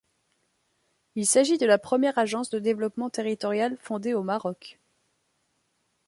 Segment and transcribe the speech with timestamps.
[1.13, 4.79] Il s'agit de la première agence de développement territorial fondée au Maroc.